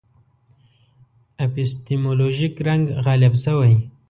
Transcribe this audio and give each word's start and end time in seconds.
اپیستیمولوژیک 1.45 2.55
رنګ 2.67 2.83
غالب 3.05 3.33
شوی. 3.43 3.73